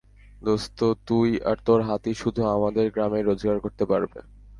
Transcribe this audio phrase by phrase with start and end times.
[0.41, 4.19] দোস্ত, তুই আর তোর হাতি শুধু আমাদের গ্রামেই রোজগার করতে পারবে?